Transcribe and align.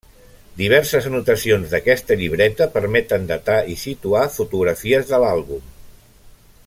Diverses 0.59 1.07
anotacions 1.09 1.75
d'aquesta 1.75 2.17
llibreta 2.21 2.67
permeten 2.79 3.29
datar 3.33 3.59
i 3.75 3.77
situar 3.83 4.25
fotografies 4.39 5.13
de 5.13 5.21
l'àlbum. 5.27 5.71